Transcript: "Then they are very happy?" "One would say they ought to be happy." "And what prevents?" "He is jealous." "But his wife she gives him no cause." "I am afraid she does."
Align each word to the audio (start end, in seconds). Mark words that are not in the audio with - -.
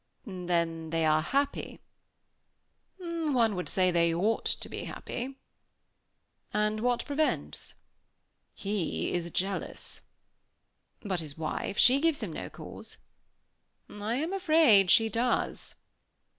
"Then 0.25 0.89
they 0.89 1.05
are 1.05 1.21
very 1.21 1.29
happy?" 1.31 1.79
"One 2.97 3.53
would 3.55 3.69
say 3.69 3.91
they 3.91 4.11
ought 4.11 4.45
to 4.45 4.67
be 4.67 4.85
happy." 4.85 5.35
"And 6.51 6.79
what 6.79 7.05
prevents?" 7.05 7.75
"He 8.51 9.13
is 9.13 9.29
jealous." 9.29 10.01
"But 11.01 11.19
his 11.19 11.37
wife 11.37 11.77
she 11.77 11.99
gives 12.01 12.23
him 12.23 12.33
no 12.33 12.49
cause." 12.49 12.97
"I 13.91 14.15
am 14.15 14.33
afraid 14.33 14.89
she 14.89 15.07
does." 15.07 15.75